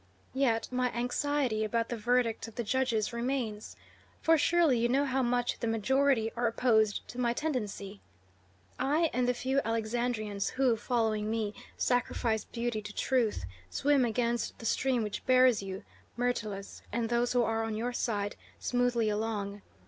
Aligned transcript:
Yet 0.33 0.67
my 0.71 0.89
anxiety 0.93 1.63
about 1.63 1.89
the 1.89 1.95
verdict 1.95 2.47
of 2.47 2.55
the 2.55 2.63
judges 2.63 3.13
remains, 3.13 3.75
for 4.19 4.35
surely 4.35 4.79
you 4.79 4.89
know 4.89 5.05
how 5.05 5.21
much 5.21 5.59
the 5.59 5.67
majority 5.67 6.31
are 6.35 6.47
opposed 6.47 7.07
to 7.09 7.19
my 7.19 7.33
tendency. 7.33 8.01
I, 8.79 9.11
and 9.13 9.27
the 9.27 9.35
few 9.35 9.61
Alexandrians 9.63 10.49
who, 10.49 10.75
following 10.75 11.29
me, 11.29 11.53
sacrifice 11.77 12.45
beauty 12.45 12.81
to 12.81 12.95
truth, 12.95 13.45
swim 13.69 14.03
against 14.03 14.57
the 14.57 14.65
stream 14.65 15.03
which 15.03 15.23
bears 15.27 15.61
you, 15.61 15.83
Myrtilus, 16.17 16.81
and 16.91 17.07
those 17.09 17.33
who 17.33 17.43
are 17.43 17.63
on 17.63 17.75
your 17.77 17.93
side, 17.93 18.35
smoothly 18.57 19.07
along. 19.07 19.61